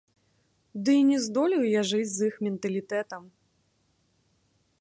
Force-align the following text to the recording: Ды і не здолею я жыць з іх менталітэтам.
Ды 0.87 0.95
і 0.99 1.03
не 1.09 1.19
здолею 1.25 1.61
я 1.73 1.81
жыць 1.91 2.09
з 2.15 2.19
іх 2.31 2.35
менталітэтам. 2.49 3.23